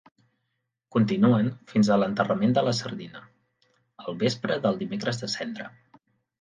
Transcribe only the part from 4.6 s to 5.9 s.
del Dimecres de Cendra.